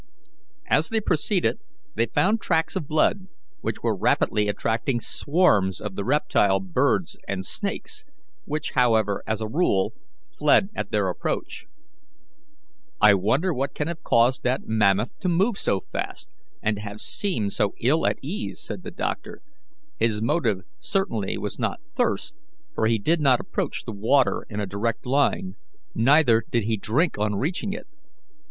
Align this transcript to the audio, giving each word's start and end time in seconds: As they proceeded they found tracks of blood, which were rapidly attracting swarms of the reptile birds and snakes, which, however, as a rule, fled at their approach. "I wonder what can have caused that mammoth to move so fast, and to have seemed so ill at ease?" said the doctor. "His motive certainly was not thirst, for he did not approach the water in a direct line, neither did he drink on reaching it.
As 0.65 0.89
they 0.89 0.99
proceeded 0.99 1.59
they 1.93 2.07
found 2.07 2.41
tracks 2.41 2.75
of 2.75 2.87
blood, 2.87 3.27
which 3.59 3.83
were 3.83 3.95
rapidly 3.95 4.47
attracting 4.47 4.99
swarms 4.99 5.79
of 5.79 5.93
the 5.95 6.03
reptile 6.03 6.59
birds 6.59 7.17
and 7.27 7.45
snakes, 7.45 8.03
which, 8.45 8.71
however, 8.71 9.21
as 9.27 9.41
a 9.41 9.47
rule, 9.47 9.93
fled 10.35 10.69
at 10.73 10.89
their 10.89 11.07
approach. 11.07 11.67
"I 12.99 13.13
wonder 13.13 13.53
what 13.53 13.75
can 13.75 13.87
have 13.89 14.01
caused 14.01 14.41
that 14.41 14.63
mammoth 14.65 15.19
to 15.19 15.29
move 15.29 15.59
so 15.59 15.79
fast, 15.79 16.31
and 16.63 16.77
to 16.77 16.81
have 16.81 16.99
seemed 16.99 17.53
so 17.53 17.75
ill 17.79 18.07
at 18.07 18.17
ease?" 18.23 18.59
said 18.59 18.81
the 18.81 18.89
doctor. 18.89 19.43
"His 19.99 20.19
motive 20.19 20.61
certainly 20.79 21.37
was 21.37 21.59
not 21.59 21.79
thirst, 21.93 22.35
for 22.73 22.87
he 22.87 22.97
did 22.97 23.21
not 23.21 23.39
approach 23.39 23.85
the 23.85 23.93
water 23.93 24.47
in 24.49 24.59
a 24.59 24.65
direct 24.65 25.05
line, 25.05 25.57
neither 25.93 26.43
did 26.49 26.63
he 26.63 26.75
drink 26.75 27.19
on 27.19 27.35
reaching 27.35 27.71
it. 27.71 27.85